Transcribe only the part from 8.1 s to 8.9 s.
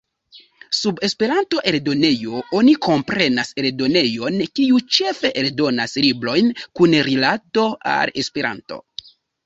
Esperanto.